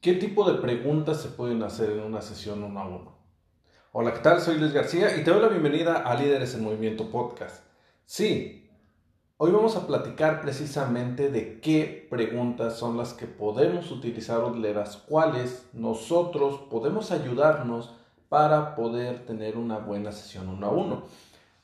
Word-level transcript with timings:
¿Qué 0.00 0.14
tipo 0.14 0.50
de 0.50 0.58
preguntas 0.62 1.20
se 1.20 1.28
pueden 1.28 1.62
hacer 1.62 1.90
en 1.90 2.00
una 2.00 2.22
sesión 2.22 2.62
uno 2.62 2.80
a 2.80 2.88
uno? 2.88 3.12
Hola, 3.92 4.14
¿qué 4.14 4.20
tal? 4.20 4.40
Soy 4.40 4.58
Luis 4.58 4.72
García 4.72 5.14
y 5.14 5.22
te 5.22 5.30
doy 5.30 5.42
la 5.42 5.48
bienvenida 5.48 5.96
a 5.98 6.14
Líderes 6.14 6.54
en 6.54 6.64
Movimiento 6.64 7.10
Podcast. 7.10 7.66
Sí, 8.06 8.70
hoy 9.36 9.50
vamos 9.50 9.76
a 9.76 9.86
platicar 9.86 10.40
precisamente 10.40 11.28
de 11.28 11.60
qué 11.60 12.06
preguntas 12.08 12.78
son 12.78 12.96
las 12.96 13.12
que 13.12 13.26
podemos 13.26 13.90
utilizar 13.90 14.40
o 14.40 14.52
de 14.52 14.72
las 14.72 14.96
cuales 14.96 15.68
nosotros 15.74 16.60
podemos 16.70 17.10
ayudarnos 17.10 17.94
para 18.30 18.74
poder 18.74 19.26
tener 19.26 19.58
una 19.58 19.76
buena 19.76 20.12
sesión 20.12 20.48
uno 20.48 20.66
a 20.66 20.70
uno. 20.70 21.02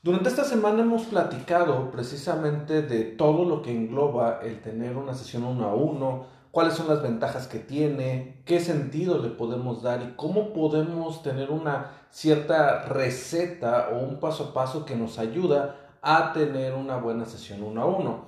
Durante 0.03 0.29
esta 0.29 0.43
semana 0.43 0.83
hemos 0.83 1.05
platicado 1.05 1.89
precisamente 1.89 2.83
de 2.83 3.03
todo 3.03 3.45
lo 3.45 3.63
que 3.63 3.71
engloba 3.71 4.41
el 4.43 4.61
tener 4.61 4.95
una 4.95 5.15
sesión 5.15 5.43
uno 5.43 5.65
a 5.65 5.73
uno, 5.73 6.36
cuáles 6.57 6.73
son 6.73 6.87
las 6.87 7.03
ventajas 7.03 7.45
que 7.45 7.59
tiene, 7.59 8.41
qué 8.43 8.59
sentido 8.59 9.19
le 9.19 9.29
podemos 9.29 9.83
dar 9.83 10.01
y 10.01 10.15
cómo 10.15 10.53
podemos 10.53 11.21
tener 11.21 11.51
una 11.51 11.91
cierta 12.09 12.81
receta 12.85 13.89
o 13.93 13.99
un 13.99 14.19
paso 14.19 14.45
a 14.45 14.53
paso 14.55 14.83
que 14.83 14.95
nos 14.95 15.19
ayuda 15.19 15.75
a 16.01 16.33
tener 16.33 16.73
una 16.73 16.97
buena 16.97 17.25
sesión 17.25 17.61
uno 17.61 17.83
a 17.83 17.85
uno. 17.85 18.25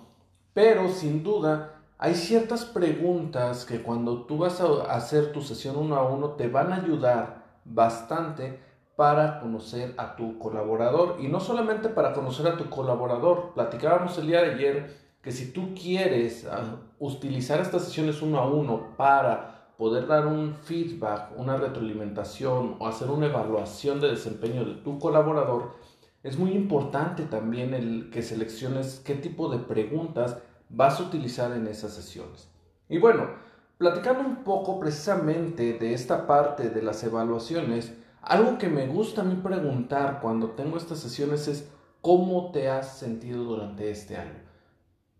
Pero 0.53 0.89
sin 0.89 1.23
duda 1.23 1.81
hay 1.97 2.13
ciertas 2.13 2.65
preguntas 2.65 3.65
que 3.65 3.81
cuando 3.81 4.27
tú 4.27 4.37
vas 4.37 4.61
a 4.61 4.93
hacer 4.93 5.31
tu 5.31 5.41
sesión 5.41 5.75
uno 5.75 5.95
a 5.95 6.07
uno 6.07 6.33
te 6.33 6.49
van 6.49 6.71
a 6.71 6.75
ayudar 6.75 7.45
bastante 7.65 8.59
para 8.95 9.39
conocer 9.39 9.95
a 9.97 10.15
tu 10.15 10.37
colaborador 10.37 11.15
y 11.19 11.29
no 11.29 11.39
solamente 11.39 11.89
para 11.89 12.13
conocer 12.13 12.45
a 12.45 12.57
tu 12.57 12.69
colaborador. 12.69 13.53
Platicábamos 13.55 14.19
el 14.19 14.27
día 14.27 14.43
de 14.43 14.51
ayer 14.51 15.08
que 15.21 15.31
si 15.31 15.51
tú 15.51 15.73
quieres 15.73 16.45
ah, 16.45 16.77
utilizar 16.99 17.59
estas 17.59 17.85
sesiones 17.85 18.21
uno 18.21 18.39
a 18.39 18.47
uno 18.47 18.95
para 18.97 19.73
poder 19.77 20.07
dar 20.07 20.27
un 20.27 20.55
feedback, 20.55 21.31
una 21.37 21.57
retroalimentación 21.57 22.75
o 22.79 22.87
hacer 22.87 23.09
una 23.09 23.27
evaluación 23.27 23.99
de 24.01 24.09
desempeño 24.09 24.65
de 24.65 24.75
tu 24.75 24.99
colaborador, 24.99 25.75
es 26.23 26.37
muy 26.37 26.51
importante 26.51 27.23
también 27.23 27.73
el 27.73 28.09
que 28.11 28.21
selecciones 28.21 29.01
qué 29.05 29.15
tipo 29.15 29.49
de 29.49 29.59
preguntas 29.59 30.37
vas 30.69 30.99
a 30.99 31.03
utilizar 31.03 31.53
en 31.53 31.67
esas 31.67 31.93
sesiones. 31.93 32.49
Y 32.89 32.97
bueno, 32.97 33.29
platicando 33.77 34.21
un 34.21 34.43
poco 34.43 34.79
precisamente 34.79 35.73
de 35.73 35.93
esta 35.93 36.27
parte 36.27 36.69
de 36.69 36.81
las 36.81 37.01
evaluaciones, 37.03 37.93
algo 38.21 38.57
que 38.57 38.67
me 38.67 38.87
gusta 38.87 39.21
a 39.21 39.25
mí 39.25 39.35
preguntar 39.35 40.19
cuando 40.21 40.51
tengo 40.51 40.75
estas 40.75 40.99
sesiones 40.99 41.47
es 41.47 41.69
cómo 42.01 42.51
te 42.51 42.69
has 42.69 42.97
sentido 42.97 43.45
durante 43.45 43.89
este 43.89 44.17
año. 44.17 44.48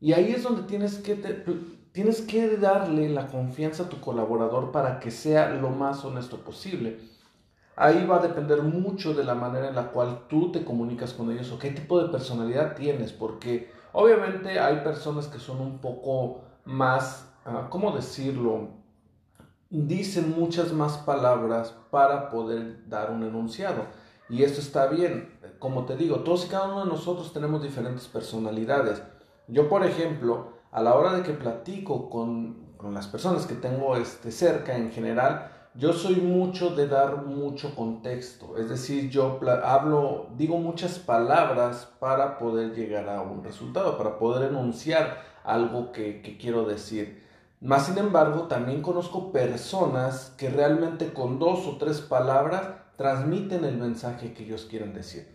Y 0.02 0.14
ahí 0.14 0.32
es 0.32 0.44
donde 0.44 0.64
tienes 0.64 0.98
que, 1.00 1.16
tienes 1.92 2.22
que 2.22 2.58
darle 2.58 3.10
la 3.10 3.28
confianza 3.28 3.84
a 3.84 3.90
tu 3.90 4.00
colaborador 4.00 4.72
para 4.72 5.00
que 5.00 5.12
sea 5.12 5.50
lo 5.50 5.70
más 5.70 6.06
honesto 6.06 6.38
posible. 6.38 7.00
Ahí 7.76 8.06
va 8.06 8.18
a 8.18 8.28
depender 8.28 8.62
mucho 8.62 9.14
de 9.14 9.24
la 9.24 9.36
manera 9.36 9.70
en 9.70 9.76
la 9.76 9.92
cual 9.92 10.28
tú 10.28 10.52
te 10.52 10.64
comunicas 10.64 11.14
con 11.14 11.32
ellos 11.32 11.52
o 11.52 11.60
qué 11.60 11.72
tipo 11.72 12.02
de 12.02 12.10
personalidad 12.10 12.76
tienes, 12.76 13.14
porque 13.14 13.72
obviamente 13.94 14.60
hay 14.60 14.82
personas 14.82 15.28
que 15.28 15.40
son 15.40 15.62
un 15.62 15.80
poco 15.80 16.42
más, 16.66 17.32
ah, 17.46 17.68
¿cómo 17.70 17.92
decirlo? 17.92 18.70
Dicen 19.70 20.34
muchas 20.38 20.74
más 20.74 20.98
palabras 20.98 21.76
para 21.90 22.30
poder 22.30 22.88
dar 22.90 23.12
un 23.12 23.24
enunciado. 23.24 23.86
Y 24.30 24.44
esto 24.44 24.62
está 24.62 24.88
bien. 24.88 25.40
Como 25.58 25.86
te 25.86 25.96
digo, 25.96 26.20
todos 26.22 26.46
y 26.46 26.50
cada 26.50 26.68
uno 26.68 26.84
de 26.84 26.90
nosotros 26.92 27.34
tenemos 27.34 27.64
diferentes 27.64 28.08
personalidades. 28.08 29.02
Yo, 29.52 29.68
por 29.68 29.84
ejemplo, 29.86 30.54
a 30.72 30.82
la 30.82 30.96
hora 30.96 31.14
de 31.14 31.24
que 31.24 31.34
platico 31.34 32.10
con, 32.10 32.70
las 32.94 33.08
personas 33.08 33.46
que 33.46 33.56
tengo 33.56 33.96
este, 33.98 34.32
cerca 34.32 34.78
en 34.78 34.92
general, 34.92 35.52
yo 35.76 35.92
soy 35.94 36.16
mucho 36.16 36.76
de 36.76 36.88
dar 36.88 37.26
mucho 37.26 37.76
contexto, 37.76 38.58
es 38.58 38.70
decir, 38.70 39.10
yo 39.10 39.40
hablo, 39.64 40.28
digo 40.38 40.58
muchas 40.58 40.98
palabras 40.98 41.90
para 42.00 42.38
poder 42.38 42.74
llegar 42.74 43.10
a 43.10 43.22
un 43.22 43.44
resultado, 43.44 43.98
para 43.98 44.18
poder 44.18 44.50
enunciar 44.50 45.22
algo 45.44 45.92
que, 45.92 46.22
que 46.22 46.38
quiero 46.38 46.66
decir. 46.66 47.28
Más 47.60 47.88
sin 47.88 47.98
embargo, 47.98 48.44
también 48.44 48.82
conozco 48.82 49.32
personas 49.32 50.34
que 50.38 50.50
realmente 50.50 51.12
con 51.12 51.40
dos 51.40 51.68
o 51.68 51.78
tres 51.78 52.02
palabras 52.02 52.64
transmiten 52.96 53.66
el 53.66 53.78
mensaje 53.78 54.34
que 54.34 54.44
ellos 54.44 54.68
quieren 54.70 54.94
decir. 54.94 55.28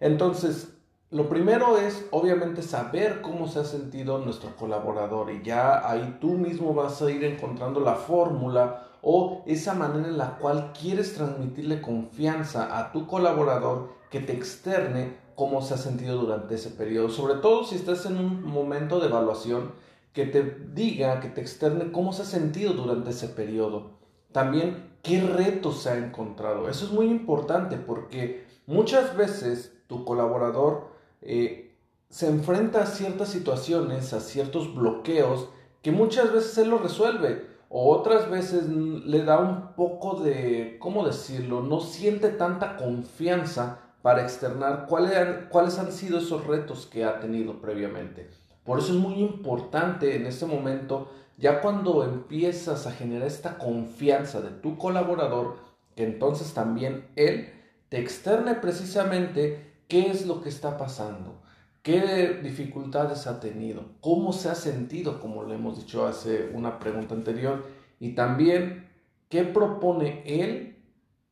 Entonces, 0.00 0.77
lo 1.10 1.28
primero 1.28 1.78
es 1.78 2.06
obviamente 2.10 2.60
saber 2.60 3.22
cómo 3.22 3.48
se 3.48 3.60
ha 3.60 3.64
sentido 3.64 4.18
nuestro 4.18 4.54
colaborador 4.56 5.30
y 5.30 5.42
ya 5.42 5.88
ahí 5.88 6.18
tú 6.20 6.32
mismo 6.32 6.74
vas 6.74 7.00
a 7.00 7.10
ir 7.10 7.24
encontrando 7.24 7.80
la 7.80 7.94
fórmula 7.94 8.88
o 9.00 9.42
esa 9.46 9.72
manera 9.72 10.06
en 10.06 10.18
la 10.18 10.36
cual 10.36 10.72
quieres 10.78 11.14
transmitirle 11.14 11.80
confianza 11.80 12.78
a 12.78 12.92
tu 12.92 13.06
colaborador 13.06 13.90
que 14.10 14.20
te 14.20 14.34
externe 14.34 15.16
cómo 15.34 15.62
se 15.62 15.74
ha 15.74 15.78
sentido 15.78 16.18
durante 16.18 16.56
ese 16.56 16.70
periodo. 16.70 17.08
Sobre 17.08 17.36
todo 17.36 17.64
si 17.64 17.76
estás 17.76 18.04
en 18.04 18.18
un 18.18 18.44
momento 18.44 19.00
de 19.00 19.06
evaluación, 19.06 19.72
que 20.12 20.26
te 20.26 20.42
diga, 20.42 21.20
que 21.20 21.28
te 21.28 21.40
externe 21.40 21.92
cómo 21.92 22.12
se 22.12 22.22
ha 22.22 22.24
sentido 22.26 22.72
durante 22.72 23.10
ese 23.10 23.28
periodo. 23.28 23.92
También 24.32 24.98
qué 25.02 25.20
retos 25.20 25.82
se 25.82 25.90
ha 25.90 25.96
encontrado. 25.96 26.68
Eso 26.68 26.86
es 26.86 26.92
muy 26.92 27.06
importante 27.06 27.76
porque 27.76 28.46
muchas 28.66 29.16
veces 29.16 29.78
tu 29.86 30.04
colaborador 30.04 30.87
eh, 31.22 31.74
se 32.10 32.28
enfrenta 32.28 32.82
a 32.82 32.86
ciertas 32.86 33.28
situaciones, 33.28 34.12
a 34.12 34.20
ciertos 34.20 34.74
bloqueos, 34.74 35.48
que 35.82 35.92
muchas 35.92 36.32
veces 36.32 36.58
él 36.58 36.70
lo 36.70 36.78
resuelve, 36.78 37.46
o 37.68 37.94
otras 37.94 38.30
veces 38.30 38.66
le 38.68 39.24
da 39.24 39.38
un 39.38 39.74
poco 39.74 40.20
de, 40.20 40.78
¿cómo 40.80 41.06
decirlo? 41.06 41.62
No 41.62 41.80
siente 41.80 42.30
tanta 42.30 42.76
confianza 42.76 43.80
para 44.00 44.22
externar 44.22 44.86
cuáles 44.88 45.78
han, 45.78 45.92
sido 45.92 46.18
esos 46.18 46.46
retos 46.46 46.86
que 46.86 47.04
ha 47.04 47.20
tenido 47.20 47.60
previamente. 47.60 48.30
Por 48.64 48.78
eso 48.78 48.92
es 48.92 48.98
muy 48.98 49.16
importante 49.16 50.16
en 50.16 50.26
este 50.26 50.46
momento, 50.46 51.10
ya 51.36 51.60
cuando 51.60 52.04
empiezas 52.04 52.86
a 52.86 52.92
generar 52.92 53.26
esta 53.26 53.58
confianza 53.58 54.40
de 54.40 54.50
tu 54.50 54.78
colaborador, 54.78 55.56
que 55.94 56.04
entonces 56.04 56.54
también 56.54 57.06
él 57.16 57.52
te 57.88 58.00
externe 58.00 58.54
precisamente 58.54 59.67
¿Qué 59.88 60.10
es 60.10 60.26
lo 60.26 60.42
que 60.42 60.50
está 60.50 60.76
pasando? 60.76 61.40
¿Qué 61.82 62.40
dificultades 62.42 63.26
ha 63.26 63.40
tenido? 63.40 63.86
¿Cómo 64.02 64.34
se 64.34 64.50
ha 64.50 64.54
sentido, 64.54 65.18
como 65.18 65.44
le 65.44 65.54
hemos 65.54 65.78
dicho 65.78 66.06
hace 66.06 66.50
una 66.52 66.78
pregunta 66.78 67.14
anterior? 67.14 67.64
Y 67.98 68.14
también, 68.14 68.86
¿qué 69.30 69.44
propone 69.44 70.22
él 70.26 70.84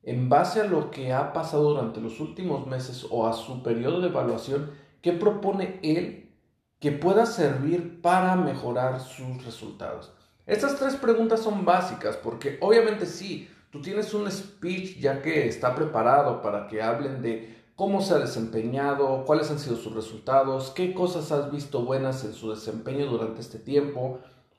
en 0.02 0.30
base 0.30 0.62
a 0.62 0.64
lo 0.64 0.90
que 0.90 1.12
ha 1.12 1.34
pasado 1.34 1.74
durante 1.74 2.00
los 2.00 2.18
últimos 2.18 2.66
meses 2.66 3.06
o 3.10 3.26
a 3.26 3.34
su 3.34 3.62
periodo 3.62 4.00
de 4.00 4.08
evaluación? 4.08 4.70
¿Qué 5.02 5.12
propone 5.12 5.78
él 5.82 6.30
que 6.80 6.92
pueda 6.92 7.26
servir 7.26 8.00
para 8.00 8.36
mejorar 8.36 9.00
sus 9.00 9.44
resultados? 9.44 10.14
Estas 10.46 10.78
tres 10.78 10.96
preguntas 10.96 11.40
son 11.40 11.66
básicas 11.66 12.16
porque 12.16 12.56
obviamente 12.62 13.04
sí, 13.04 13.50
tú 13.70 13.82
tienes 13.82 14.14
un 14.14 14.30
speech 14.30 14.98
ya 14.98 15.20
que 15.20 15.46
está 15.46 15.74
preparado 15.74 16.40
para 16.40 16.66
que 16.68 16.80
hablen 16.80 17.20
de 17.20 17.65
cómo 17.76 18.00
se 18.00 18.14
ha 18.14 18.18
desempeñado, 18.18 19.24
cuáles 19.26 19.50
han 19.50 19.58
sido 19.58 19.76
sus 19.76 19.94
resultados, 19.94 20.70
qué 20.70 20.94
cosas 20.94 21.30
has 21.30 21.52
visto 21.52 21.82
buenas 21.82 22.24
en 22.24 22.32
su 22.32 22.50
desempeño 22.50 23.06
durante 23.06 23.42
este 23.42 23.58
tiempo 23.58 24.18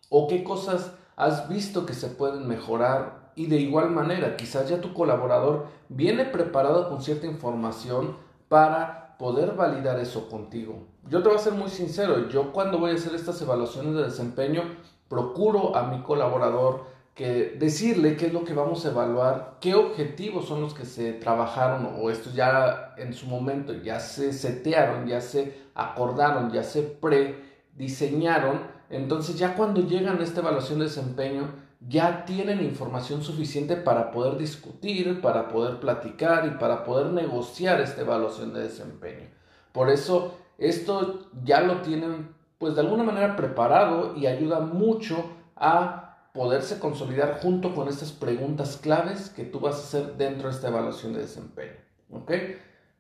o 0.10 0.28
qué 0.28 0.44
cosas 0.44 0.94
has 1.16 1.50
visto 1.50 1.86
que 1.86 1.94
se 1.94 2.08
pueden 2.08 2.48
mejorar 2.48 3.32
y 3.36 3.48
de 3.48 3.58
igual 3.58 3.90
manera 3.90 4.38
quizás 4.38 4.70
ya 4.70 4.82
tu 4.82 4.94
colaborador 4.94 5.66
viene 5.90 6.26
preparado 6.26 6.90
con 6.90 7.02
cierta 7.02 7.26
información 7.26 8.16
para 8.50 9.18
poder 9.18 9.56
validar 9.56 10.00
eso 10.00 10.30
contigo. 10.30 10.86
Yo 11.10 11.24
te 11.24 11.30
voy 11.30 11.38
a 11.38 11.42
ser 11.42 11.54
muy 11.54 11.70
sincero, 11.70 12.30
yo 12.30 12.54
cuando 12.54 12.78
voy 12.78 12.92
a 12.92 12.96
hacer 12.96 13.16
estas 13.16 13.42
evaluaciones 13.42 13.96
de 13.96 14.04
desempeño 14.04 14.62
procuro 15.10 15.76
a 15.76 15.84
mi 15.84 16.04
colaborador 16.04 16.84
que 17.18 17.56
decirle 17.58 18.16
qué 18.16 18.28
es 18.28 18.34
lo 18.34 18.44
que 18.44 18.54
vamos 18.54 18.86
a 18.86 18.92
evaluar, 18.92 19.58
qué 19.60 19.74
objetivos 19.74 20.48
son 20.48 20.62
los 20.62 20.76
que 20.76 20.86
se 20.86 21.14
trabajaron 21.14 21.96
o 22.00 22.12
estos 22.12 22.36
ya 22.36 22.94
en 22.96 23.12
su 23.12 23.26
momento 23.26 23.74
ya 23.74 24.00
se 24.00 24.32
setearon, 24.32 25.08
ya 25.08 25.20
se 25.20 25.58
acordaron, 25.74 26.52
ya 26.52 26.64
se 26.64 26.84
prediseñaron. 26.84 28.62
Entonces 28.92 29.36
ya 29.36 29.56
cuando 29.56 29.82
llegan 29.82 30.20
a 30.22 30.24
esta 30.24 30.42
evaluación 30.42 30.78
de 30.78 30.86
desempeño, 30.86 31.50
ya 31.80 32.24
tienen 32.24 32.64
información 32.64 33.24
suficiente 33.24 33.78
para 33.78 34.12
poder 34.12 34.38
discutir, 34.38 35.20
para 35.20 35.50
poder 35.50 35.80
platicar 35.80 36.46
y 36.46 36.60
para 36.60 36.84
poder 36.84 37.08
negociar 37.08 37.82
esta 37.82 38.02
evaluación 38.02 38.54
de 38.54 38.62
desempeño. 38.62 39.28
Por 39.72 39.90
eso 39.90 40.38
esto 40.60 41.32
ya 41.44 41.62
lo 41.62 41.82
tienen 41.82 42.36
pues 42.60 42.76
de 42.76 42.82
alguna 42.82 43.04
manera 43.04 43.36
preparado 43.36 44.16
y 44.16 44.28
ayuda 44.28 44.60
mucho 44.60 45.32
a 45.56 46.07
poderse 46.38 46.78
consolidar 46.78 47.40
junto 47.42 47.74
con 47.74 47.88
estas 47.90 48.12
preguntas 48.12 48.78
claves 48.78 49.32
que 49.32 49.44
tú 49.44 49.60
vas 49.60 49.76
a 49.76 49.80
hacer 49.80 50.18
dentro 50.18 50.48
de 50.48 50.56
esta 50.56 50.68
evaluación 50.68 51.14
de 51.14 51.22
desempeño. 51.22 51.74
¿Ok? 52.12 52.32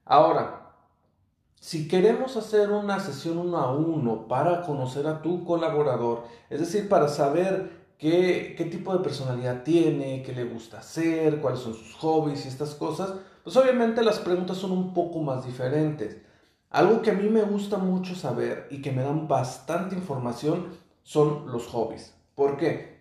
Ahora, 0.04 0.74
si 1.60 1.88
queremos 1.88 2.36
hacer 2.36 2.72
una 2.72 3.00
sesión 3.00 3.38
uno 3.38 3.58
a 3.58 3.72
uno 3.72 4.28
para 4.28 4.64
conocer 4.64 5.06
a 5.06 5.22
tu 5.22 5.46
colaborador, 5.46 6.24
es 6.50 6.60
decir, 6.60 6.90
para 6.90 7.08
saber 7.08 7.70
qué, 8.00 8.56
qué 8.58 8.66
tipo 8.66 8.92
de 8.92 9.04
personalidad 9.04 9.64
tiene, 9.64 10.24
qué 10.24 10.34
le 10.34 10.46
gusta 10.46 10.80
hacer, 10.80 11.40
cuáles 11.40 11.60
son 11.60 11.76
sus 11.76 11.94
hobbies 11.96 12.44
y 12.46 12.48
estas 12.48 12.74
cosas, 12.74 13.14
pues 13.44 13.56
obviamente 13.56 14.04
las 14.04 14.18
preguntas 14.18 14.58
son 14.58 14.72
un 14.72 14.96
poco 14.96 15.20
más 15.20 15.46
diferentes. 15.46 16.18
Algo 16.72 17.04
que 17.04 17.12
a 17.12 17.14
mí 17.14 17.30
me 17.30 17.44
gusta 17.44 17.78
mucho 17.78 18.16
saber 18.16 18.68
y 18.72 18.82
que 18.82 18.92
me 18.92 19.04
dan 19.04 19.28
bastante 19.28 19.96
información 19.96 20.70
son 21.04 21.52
los 21.52 21.68
hobbies. 21.68 22.16
¿Por 22.34 22.58
qué? 22.58 22.97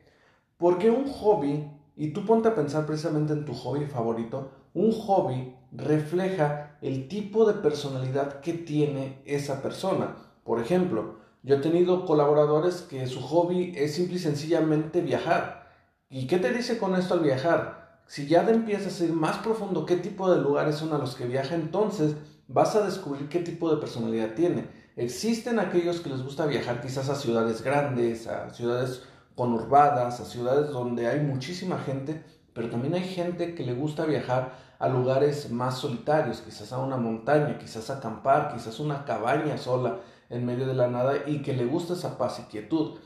Porque 0.58 0.91
un 0.91 1.06
hobby, 1.08 1.70
y 1.97 2.11
tú 2.12 2.25
ponte 2.25 2.49
a 2.49 2.55
pensar 2.55 2.87
precisamente 2.87 3.32
en 3.32 3.44
tu 3.44 3.55
hobby 3.55 3.87
favorito, 3.87 4.50
un 4.75 4.93
hobby 4.93 5.55
refleja 5.73 6.79
el 6.81 7.08
tipo 7.08 7.47
de 7.47 7.55
personalidad 7.55 8.41
que 8.41 8.53
tiene 8.53 9.23
esa 9.25 9.62
persona. 9.62 10.17
Por 10.44 10.61
ejemplo, 10.61 11.17
yo 11.43 11.56
he 11.56 11.61
tenido 11.61 12.05
colaboradores 12.06 12.82
que 12.82 13.06
su 13.06 13.20
hobby 13.20 13.73
es 13.76 13.94
simple 13.94 14.17
y 14.17 14.19
sencillamente 14.19 15.00
viajar. 15.00 15.70
¿Y 16.08 16.26
qué 16.26 16.38
te 16.38 16.53
dice 16.53 16.79
con 16.79 16.94
esto 16.94 17.14
al 17.14 17.20
viajar? 17.20 18.00
Si 18.06 18.26
ya 18.26 18.47
te 18.47 18.53
empiezas 18.53 19.00
a 19.00 19.05
ir 19.05 19.12
más 19.12 19.38
profundo 19.38 19.85
qué 19.85 19.97
tipo 19.97 20.31
de 20.31 20.41
lugares 20.41 20.76
son 20.76 20.93
a 20.93 20.99
los 20.99 21.17
que 21.17 21.26
viaja, 21.26 21.55
entonces 21.55 22.14
vas 22.49 22.76
a 22.76 22.85
descubrir 22.85 23.29
qué 23.29 23.41
tipo 23.41 23.75
de 23.75 23.81
personalidad 23.81 24.35
tiene. 24.35 24.69
Existen 24.97 25.58
aquellos 25.58 26.00
que 26.00 26.11
les 26.11 26.23
gusta 26.23 26.47
viajar 26.47 26.81
quizás 26.81 27.08
a 27.08 27.14
ciudades 27.14 27.62
grandes, 27.62 28.26
a 28.26 28.50
ciudades 28.50 29.03
conurbadas, 29.37 30.19
a 30.19 30.25
ciudades 30.25 30.71
donde 30.71 31.06
hay 31.06 31.21
muchísima 31.21 31.79
gente, 31.79 32.25
pero 32.53 32.71
también 32.71 32.94
hay 32.94 33.05
gente 33.05 33.55
que 33.55 33.65
le 33.65 33.75
gusta 33.75 34.06
viajar 34.06 34.56
a 34.79 34.88
lugares 34.88 35.50
más 35.50 35.79
solitarios, 35.79 36.41
quizás 36.41 36.73
a 36.73 36.79
una 36.79 36.97
montaña, 36.97 37.59
quizás 37.59 37.91
acampar, 37.91 38.53
quizás 38.53 38.81
una 38.81 39.05
cabaña 39.05 39.59
sola 39.59 40.00
en 40.31 40.44
medio 40.44 40.67
de 40.67 40.75
la 40.75 40.88
nada 40.88 41.15
y 41.27 41.43
que 41.43 41.53
le 41.53 41.67
gusta 41.67 41.93
esa 41.93 42.19
paz 42.19 42.41
y 42.41 42.50
quietud. 42.50 42.99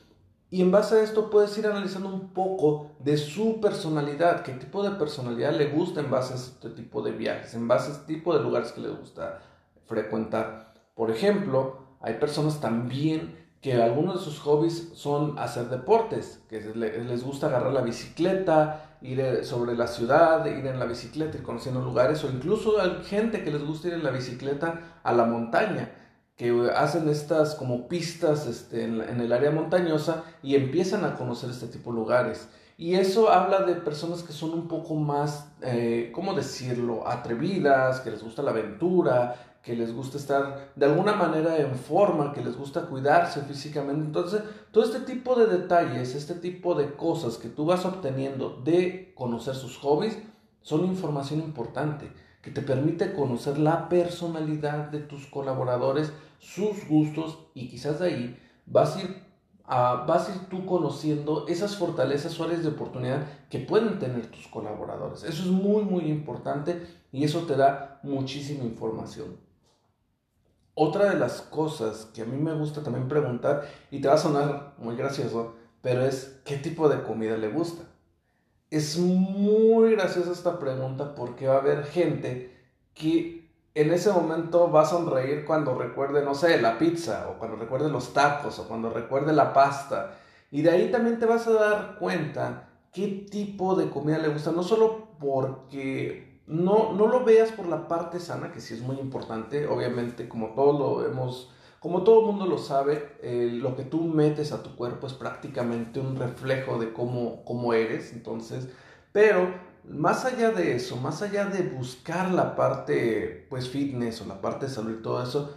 Y 0.52 0.62
en 0.62 0.70
base 0.72 0.96
a 0.96 1.02
esto 1.02 1.30
puedes 1.30 1.56
ir 1.58 1.66
analizando 1.66 2.08
un 2.08 2.32
poco 2.32 2.92
de 2.98 3.16
su 3.16 3.60
personalidad, 3.60 4.42
qué 4.42 4.52
tipo 4.52 4.82
de 4.82 4.90
personalidad 4.92 5.52
le 5.52 5.68
gusta 5.68 6.00
en 6.00 6.10
base 6.10 6.32
a 6.32 6.36
este 6.36 6.70
tipo 6.70 7.02
de 7.02 7.12
viajes, 7.12 7.54
en 7.54 7.68
base 7.68 7.90
a 7.90 7.94
este 7.94 8.14
tipo 8.14 8.36
de 8.36 8.42
lugares 8.42 8.72
que 8.72 8.80
le 8.80 8.90
gusta 8.90 9.40
frecuentar. 9.84 10.74
Por 10.94 11.10
ejemplo, 11.10 11.96
hay 12.00 12.14
personas 12.14 12.60
también 12.60 13.39
que 13.60 13.74
algunos 13.74 14.18
de 14.18 14.24
sus 14.24 14.40
hobbies 14.40 14.90
son 14.94 15.38
hacer 15.38 15.68
deportes, 15.68 16.40
que 16.48 16.60
les 16.60 17.22
gusta 17.22 17.48
agarrar 17.48 17.72
la 17.72 17.82
bicicleta, 17.82 18.96
ir 19.02 19.44
sobre 19.44 19.76
la 19.76 19.86
ciudad, 19.86 20.46
ir 20.46 20.66
en 20.66 20.78
la 20.78 20.86
bicicleta, 20.86 21.36
ir 21.36 21.42
conociendo 21.42 21.82
lugares, 21.82 22.24
o 22.24 22.30
incluso 22.30 22.80
hay 22.80 23.02
gente 23.04 23.44
que 23.44 23.50
les 23.50 23.62
gusta 23.62 23.88
ir 23.88 23.94
en 23.94 24.02
la 24.02 24.10
bicicleta 24.10 25.00
a 25.02 25.12
la 25.12 25.24
montaña, 25.24 25.92
que 26.36 26.70
hacen 26.74 27.06
estas 27.10 27.54
como 27.54 27.86
pistas 27.86 28.46
este, 28.46 28.84
en, 28.84 29.20
el 29.20 29.30
área 29.30 29.50
montañosa 29.50 30.24
y 30.42 30.54
empiezan 30.54 31.04
a 31.04 31.14
conocer 31.16 31.50
este 31.50 31.66
tipo 31.66 31.90
de 31.90 31.96
lugares. 31.96 32.48
Y 32.78 32.94
eso 32.94 33.30
habla 33.30 33.66
de 33.66 33.74
personas 33.74 34.22
que 34.22 34.32
son 34.32 34.54
un 34.54 34.66
poco 34.66 34.94
más, 34.94 35.52
eh, 35.60 36.10
¿cómo 36.14 36.32
decirlo?, 36.32 37.06
atrevidas, 37.06 38.00
que 38.00 38.10
les 38.10 38.22
gusta 38.22 38.40
la 38.40 38.52
aventura, 38.52 39.49
que 39.62 39.76
les 39.76 39.92
gusta 39.92 40.16
estar 40.16 40.72
de 40.74 40.86
alguna 40.86 41.14
manera 41.14 41.58
en 41.58 41.74
forma, 41.74 42.32
que 42.32 42.42
les 42.42 42.56
gusta 42.56 42.86
cuidarse 42.86 43.42
físicamente. 43.42 44.06
Entonces, 44.06 44.42
todo 44.70 44.84
este 44.84 45.00
tipo 45.00 45.34
de 45.34 45.46
detalles, 45.46 46.14
este 46.14 46.34
tipo 46.34 46.74
de 46.74 46.94
cosas 46.94 47.36
que 47.36 47.48
tú 47.48 47.66
vas 47.66 47.84
obteniendo 47.84 48.60
de 48.64 49.12
conocer 49.14 49.54
sus 49.54 49.76
hobbies, 49.78 50.16
son 50.62 50.84
información 50.86 51.40
importante 51.40 52.10
que 52.42 52.50
te 52.50 52.62
permite 52.62 53.12
conocer 53.12 53.58
la 53.58 53.88
personalidad 53.88 54.88
de 54.88 55.00
tus 55.00 55.26
colaboradores, 55.26 56.12
sus 56.38 56.88
gustos 56.88 57.38
y 57.54 57.68
quizás 57.68 57.98
de 57.98 58.06
ahí 58.06 58.38
vas 58.64 58.96
a 58.96 59.02
ir, 59.02 59.22
a, 59.64 60.06
vas 60.06 60.28
a 60.28 60.34
ir 60.34 60.48
tú 60.48 60.64
conociendo 60.64 61.46
esas 61.48 61.76
fortalezas 61.76 62.38
o 62.40 62.44
áreas 62.44 62.62
de 62.62 62.70
oportunidad 62.70 63.26
que 63.50 63.58
pueden 63.58 63.98
tener 63.98 64.30
tus 64.30 64.48
colaboradores. 64.48 65.22
Eso 65.24 65.42
es 65.42 65.48
muy, 65.48 65.84
muy 65.84 66.04
importante 66.04 66.80
y 67.12 67.24
eso 67.24 67.40
te 67.40 67.56
da 67.56 68.00
muchísima 68.02 68.64
información. 68.64 69.49
Otra 70.82 71.10
de 71.10 71.18
las 71.18 71.42
cosas 71.42 72.06
que 72.14 72.22
a 72.22 72.24
mí 72.24 72.38
me 72.38 72.54
gusta 72.54 72.82
también 72.82 73.06
preguntar, 73.06 73.68
y 73.90 74.00
te 74.00 74.08
va 74.08 74.14
a 74.14 74.16
sonar 74.16 74.72
muy 74.78 74.96
gracioso, 74.96 75.56
pero 75.82 76.06
es 76.06 76.40
¿qué 76.46 76.56
tipo 76.56 76.88
de 76.88 77.02
comida 77.02 77.36
le 77.36 77.48
gusta? 77.48 77.82
Es 78.70 78.96
muy 78.96 79.90
graciosa 79.90 80.32
esta 80.32 80.58
pregunta 80.58 81.14
porque 81.14 81.48
va 81.48 81.56
a 81.56 81.58
haber 81.58 81.84
gente 81.84 82.56
que 82.94 83.52
en 83.74 83.92
ese 83.92 84.10
momento 84.10 84.72
va 84.72 84.80
a 84.80 84.86
sonreír 84.86 85.44
cuando 85.44 85.74
recuerde, 85.74 86.24
no 86.24 86.34
sé, 86.34 86.58
la 86.62 86.78
pizza, 86.78 87.28
o 87.28 87.38
cuando 87.38 87.58
recuerde 87.58 87.90
los 87.90 88.14
tacos, 88.14 88.58
o 88.58 88.66
cuando 88.66 88.88
recuerde 88.88 89.34
la 89.34 89.52
pasta. 89.52 90.14
Y 90.50 90.62
de 90.62 90.70
ahí 90.70 90.90
también 90.90 91.18
te 91.18 91.26
vas 91.26 91.46
a 91.46 91.52
dar 91.52 91.96
cuenta 91.98 92.70
qué 92.90 93.26
tipo 93.30 93.74
de 93.74 93.90
comida 93.90 94.16
le 94.16 94.28
gusta, 94.28 94.50
no 94.50 94.62
solo 94.62 95.08
porque 95.18 96.29
no, 96.50 96.92
no 96.94 97.06
lo 97.06 97.24
veas 97.24 97.52
por 97.52 97.66
la 97.68 97.86
parte 97.86 98.18
sana, 98.18 98.50
que 98.50 98.60
sí 98.60 98.74
es 98.74 98.80
muy 98.80 98.98
importante, 98.98 99.68
obviamente 99.68 100.28
como 100.28 100.48
todo 100.48 100.78
lo 100.78 101.06
hemos, 101.06 101.52
como 101.78 102.02
todo 102.02 102.22
mundo 102.22 102.44
lo 102.44 102.58
sabe, 102.58 103.16
lo 103.52 103.76
que 103.76 103.84
tú 103.84 104.02
metes 104.02 104.50
a 104.50 104.62
tu 104.62 104.74
cuerpo 104.74 105.06
es 105.06 105.12
prácticamente 105.14 106.00
un 106.00 106.16
reflejo 106.16 106.78
de 106.78 106.92
cómo, 106.92 107.44
cómo 107.44 107.72
eres, 107.72 108.12
entonces, 108.12 108.68
pero 109.12 109.54
más 109.84 110.24
allá 110.24 110.50
de 110.50 110.74
eso, 110.74 110.96
más 110.96 111.22
allá 111.22 111.46
de 111.46 111.62
buscar 111.62 112.32
la 112.32 112.56
parte 112.56 113.46
pues 113.48 113.68
fitness 113.68 114.20
o 114.20 114.26
la 114.26 114.40
parte 114.40 114.66
de 114.66 114.72
salud 114.72 114.98
y 114.98 115.02
todo 115.02 115.22
eso, 115.22 115.56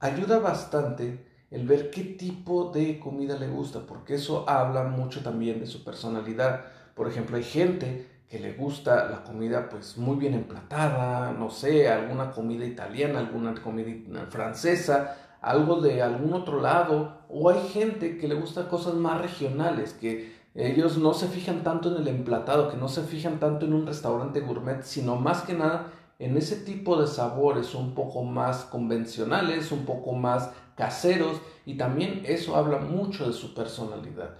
ayuda 0.00 0.40
bastante 0.40 1.24
el 1.52 1.64
ver 1.64 1.90
qué 1.90 2.02
tipo 2.02 2.72
de 2.72 2.98
comida 2.98 3.38
le 3.38 3.46
gusta, 3.48 3.86
porque 3.86 4.14
eso 4.14 4.48
habla 4.48 4.82
mucho 4.82 5.22
también 5.22 5.60
de 5.60 5.66
su 5.66 5.84
personalidad. 5.84 6.64
Por 6.96 7.08
ejemplo, 7.08 7.36
hay 7.36 7.44
gente 7.44 8.10
que 8.32 8.38
le 8.38 8.54
gusta 8.54 9.10
la 9.10 9.22
comida 9.24 9.68
pues 9.68 9.98
muy 9.98 10.16
bien 10.16 10.32
emplatada, 10.32 11.32
no 11.32 11.50
sé, 11.50 11.86
alguna 11.86 12.30
comida 12.30 12.64
italiana, 12.64 13.18
alguna 13.18 13.52
comida 13.52 14.24
francesa, 14.30 15.36
algo 15.42 15.82
de 15.82 16.00
algún 16.00 16.32
otro 16.32 16.58
lado, 16.58 17.18
o 17.28 17.50
hay 17.50 17.68
gente 17.68 18.16
que 18.16 18.28
le 18.28 18.34
gusta 18.34 18.70
cosas 18.70 18.94
más 18.94 19.20
regionales, 19.20 19.92
que 19.92 20.32
ellos 20.54 20.96
no 20.96 21.12
se 21.12 21.28
fijan 21.28 21.62
tanto 21.62 21.94
en 21.94 22.00
el 22.00 22.08
emplatado, 22.08 22.70
que 22.70 22.78
no 22.78 22.88
se 22.88 23.02
fijan 23.02 23.38
tanto 23.38 23.66
en 23.66 23.74
un 23.74 23.86
restaurante 23.86 24.40
gourmet, 24.40 24.82
sino 24.82 25.16
más 25.16 25.42
que 25.42 25.52
nada 25.52 25.92
en 26.18 26.38
ese 26.38 26.56
tipo 26.56 26.98
de 26.98 27.08
sabores 27.08 27.74
un 27.74 27.94
poco 27.94 28.24
más 28.24 28.64
convencionales, 28.64 29.72
un 29.72 29.84
poco 29.84 30.14
más 30.14 30.48
caseros, 30.74 31.38
y 31.66 31.76
también 31.76 32.22
eso 32.24 32.56
habla 32.56 32.78
mucho 32.78 33.26
de 33.26 33.34
su 33.34 33.52
personalidad. 33.52 34.30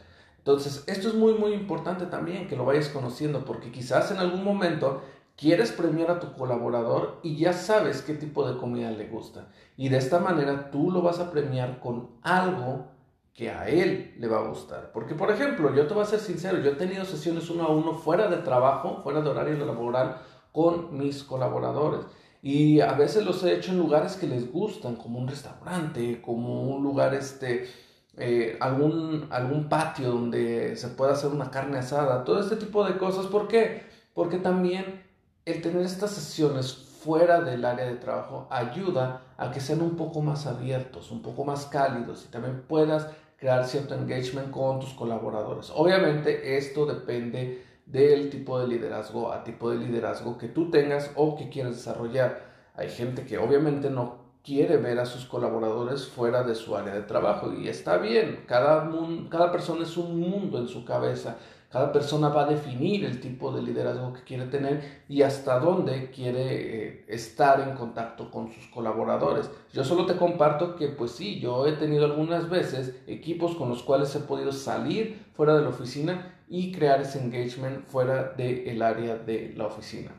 Entonces, 0.42 0.82
esto 0.88 1.06
es 1.06 1.14
muy, 1.14 1.34
muy 1.34 1.52
importante 1.52 2.06
también 2.06 2.48
que 2.48 2.56
lo 2.56 2.64
vayas 2.64 2.88
conociendo, 2.88 3.44
porque 3.44 3.70
quizás 3.70 4.10
en 4.10 4.16
algún 4.16 4.42
momento 4.42 5.00
quieres 5.36 5.70
premiar 5.70 6.10
a 6.10 6.18
tu 6.18 6.32
colaborador 6.32 7.20
y 7.22 7.36
ya 7.36 7.52
sabes 7.52 8.02
qué 8.02 8.14
tipo 8.14 8.48
de 8.48 8.58
comida 8.58 8.90
le 8.90 9.06
gusta. 9.06 9.48
Y 9.76 9.88
de 9.88 9.98
esta 9.98 10.18
manera 10.18 10.72
tú 10.72 10.90
lo 10.90 11.00
vas 11.00 11.20
a 11.20 11.30
premiar 11.30 11.78
con 11.78 12.10
algo 12.22 12.86
que 13.32 13.50
a 13.50 13.68
él 13.68 14.16
le 14.18 14.26
va 14.26 14.40
a 14.40 14.48
gustar. 14.48 14.90
Porque, 14.92 15.14
por 15.14 15.30
ejemplo, 15.30 15.72
yo 15.74 15.86
te 15.86 15.94
voy 15.94 16.02
a 16.02 16.06
ser 16.06 16.18
sincero, 16.18 16.58
yo 16.58 16.72
he 16.72 16.74
tenido 16.74 17.04
sesiones 17.04 17.48
uno 17.48 17.64
a 17.64 17.70
uno 17.70 17.94
fuera 17.94 18.28
de 18.28 18.38
trabajo, 18.38 19.00
fuera 19.04 19.20
de 19.20 19.30
horario 19.30 19.64
laboral, 19.64 20.16
con 20.50 20.98
mis 20.98 21.22
colaboradores. 21.22 22.00
Y 22.42 22.80
a 22.80 22.94
veces 22.94 23.24
los 23.24 23.44
he 23.44 23.54
hecho 23.54 23.70
en 23.70 23.78
lugares 23.78 24.16
que 24.16 24.26
les 24.26 24.52
gustan, 24.52 24.96
como 24.96 25.20
un 25.20 25.28
restaurante, 25.28 26.20
como 26.20 26.62
un 26.64 26.82
lugar 26.82 27.14
este, 27.14 27.68
eh, 28.16 28.56
algún, 28.60 29.26
algún 29.30 29.68
patio 29.68 30.10
donde 30.10 30.76
se 30.76 30.88
pueda 30.88 31.12
hacer 31.12 31.30
una 31.30 31.50
carne 31.50 31.78
asada, 31.78 32.24
todo 32.24 32.40
este 32.40 32.56
tipo 32.56 32.84
de 32.84 32.98
cosas. 32.98 33.26
¿Por 33.26 33.48
qué? 33.48 33.82
Porque 34.14 34.38
también 34.38 35.02
el 35.44 35.62
tener 35.62 35.82
estas 35.82 36.10
sesiones 36.10 36.74
fuera 37.02 37.40
del 37.40 37.64
área 37.64 37.86
de 37.86 37.96
trabajo 37.96 38.46
ayuda 38.50 39.22
a 39.36 39.50
que 39.50 39.60
sean 39.60 39.82
un 39.82 39.96
poco 39.96 40.22
más 40.22 40.46
abiertos, 40.46 41.10
un 41.10 41.22
poco 41.22 41.44
más 41.44 41.66
cálidos 41.66 42.24
y 42.26 42.30
también 42.30 42.62
puedas 42.68 43.08
crear 43.38 43.66
cierto 43.66 43.94
engagement 43.94 44.50
con 44.50 44.78
tus 44.78 44.90
colaboradores. 44.90 45.72
Obviamente 45.74 46.56
esto 46.56 46.86
depende 46.86 47.64
del 47.86 48.30
tipo 48.30 48.60
de 48.60 48.68
liderazgo 48.68 49.32
a 49.32 49.42
tipo 49.42 49.70
de 49.70 49.78
liderazgo 49.78 50.38
que 50.38 50.48
tú 50.48 50.70
tengas 50.70 51.10
o 51.16 51.36
que 51.36 51.48
quieras 51.48 51.74
desarrollar. 51.74 52.52
Hay 52.74 52.88
gente 52.88 53.24
que 53.24 53.38
obviamente 53.38 53.90
no 53.90 54.21
quiere 54.44 54.76
ver 54.76 54.98
a 54.98 55.06
sus 55.06 55.24
colaboradores 55.24 56.06
fuera 56.06 56.42
de 56.42 56.54
su 56.54 56.76
área 56.76 56.94
de 56.94 57.02
trabajo 57.02 57.52
y 57.52 57.68
está 57.68 57.98
bien, 57.98 58.44
cada, 58.46 58.90
cada 59.30 59.52
persona 59.52 59.84
es 59.84 59.96
un 59.96 60.18
mundo 60.18 60.58
en 60.58 60.68
su 60.68 60.84
cabeza, 60.84 61.36
cada 61.70 61.90
persona 61.90 62.28
va 62.28 62.42
a 62.42 62.46
definir 62.50 63.04
el 63.04 63.20
tipo 63.20 63.50
de 63.50 63.62
liderazgo 63.62 64.12
que 64.12 64.24
quiere 64.24 64.44
tener 64.46 65.04
y 65.08 65.22
hasta 65.22 65.58
dónde 65.58 66.10
quiere 66.10 66.88
eh, 66.88 67.04
estar 67.08 67.60
en 67.60 67.74
contacto 67.74 68.30
con 68.30 68.52
sus 68.52 68.66
colaboradores. 68.66 69.50
Yo 69.72 69.82
solo 69.82 70.04
te 70.04 70.16
comparto 70.16 70.76
que 70.76 70.88
pues 70.88 71.12
sí, 71.12 71.40
yo 71.40 71.66
he 71.66 71.72
tenido 71.72 72.04
algunas 72.04 72.50
veces 72.50 72.96
equipos 73.06 73.54
con 73.54 73.70
los 73.70 73.82
cuales 73.82 74.14
he 74.14 74.20
podido 74.20 74.52
salir 74.52 75.24
fuera 75.32 75.54
de 75.54 75.62
la 75.62 75.70
oficina 75.70 76.34
y 76.46 76.72
crear 76.72 77.00
ese 77.00 77.18
engagement 77.18 77.86
fuera 77.86 78.34
del 78.36 78.82
área 78.82 79.16
de 79.16 79.54
la 79.56 79.66
oficina. 79.66 80.10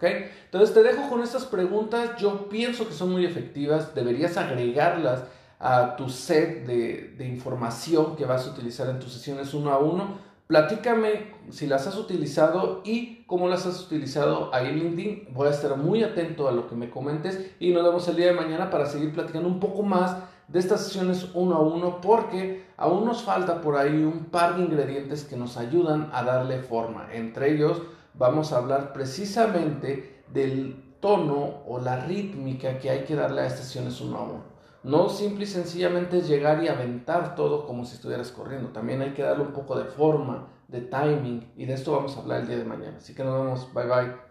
Entonces 0.00 0.74
te 0.74 0.82
dejo 0.82 1.08
con 1.08 1.22
estas 1.22 1.44
preguntas, 1.44 2.16
yo 2.18 2.48
pienso 2.48 2.86
que 2.86 2.94
son 2.94 3.10
muy 3.10 3.24
efectivas, 3.24 3.94
deberías 3.94 4.36
agregarlas 4.36 5.24
a 5.58 5.96
tu 5.96 6.08
set 6.08 6.66
de, 6.66 7.14
de 7.16 7.28
información 7.28 8.16
que 8.16 8.24
vas 8.24 8.46
a 8.46 8.50
utilizar 8.50 8.88
en 8.88 8.98
tus 8.98 9.12
sesiones 9.12 9.52
uno 9.54 9.70
a 9.70 9.78
uno. 9.78 10.30
Platícame 10.46 11.34
si 11.50 11.66
las 11.66 11.86
has 11.86 11.96
utilizado 11.96 12.80
y 12.84 13.22
cómo 13.26 13.46
las 13.46 13.66
has 13.66 13.84
utilizado 13.86 14.52
ahí 14.52 14.68
en 14.68 14.78
LinkedIn. 14.78 15.28
Voy 15.32 15.46
a 15.46 15.52
estar 15.52 15.76
muy 15.76 16.02
atento 16.02 16.48
a 16.48 16.52
lo 16.52 16.68
que 16.68 16.74
me 16.74 16.90
comentes 16.90 17.52
y 17.60 17.72
nos 17.72 17.84
vemos 17.84 18.08
el 18.08 18.16
día 18.16 18.26
de 18.26 18.32
mañana 18.32 18.70
para 18.70 18.86
seguir 18.86 19.12
platicando 19.12 19.48
un 19.48 19.60
poco 19.60 19.82
más 19.82 20.16
de 20.48 20.58
estas 20.58 20.84
sesiones 20.84 21.28
uno 21.34 21.54
a 21.54 21.60
uno 21.60 22.00
porque 22.00 22.64
aún 22.76 23.04
nos 23.04 23.22
falta 23.22 23.60
por 23.60 23.76
ahí 23.76 24.02
un 24.02 24.24
par 24.24 24.56
de 24.56 24.64
ingredientes 24.64 25.22
que 25.24 25.36
nos 25.36 25.56
ayudan 25.56 26.10
a 26.12 26.24
darle 26.24 26.58
forma. 26.58 27.08
Entre 27.12 27.52
ellos, 27.54 27.80
vamos 28.14 28.52
a 28.52 28.58
hablar 28.58 28.92
precisamente 28.92 30.24
del 30.32 30.96
tono 31.00 31.62
o 31.66 31.78
la 31.80 32.04
rítmica 32.04 32.78
que 32.78 32.90
hay 32.90 33.04
que 33.04 33.16
darle 33.16 33.42
a 33.42 33.46
estas 33.46 33.66
sesiones 33.66 34.00
uno 34.00 34.16
a 34.18 34.22
uno. 34.22 34.50
No 34.82 35.10
simple 35.10 35.44
y 35.44 35.46
sencillamente 35.46 36.22
llegar 36.22 36.62
y 36.62 36.68
aventar 36.68 37.34
todo 37.34 37.66
como 37.66 37.84
si 37.84 37.96
estuvieras 37.96 38.30
corriendo. 38.30 38.70
También 38.70 39.02
hay 39.02 39.12
que 39.12 39.22
darle 39.22 39.44
un 39.44 39.52
poco 39.52 39.76
de 39.78 39.84
forma, 39.84 40.48
de 40.68 40.80
timing, 40.80 41.52
y 41.56 41.66
de 41.66 41.74
esto 41.74 41.92
vamos 41.92 42.16
a 42.16 42.20
hablar 42.20 42.40
el 42.40 42.48
día 42.48 42.58
de 42.58 42.64
mañana. 42.64 42.96
Así 42.96 43.14
que 43.14 43.24
nos 43.24 43.34
vemos. 43.44 43.74
Bye 43.74 43.86
bye. 43.86 44.29